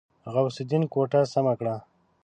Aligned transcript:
غوث 0.33 0.57
الدين 0.61 0.83
کوټه 0.93 1.19
سمه 1.33 1.53
کړه. 1.59 1.75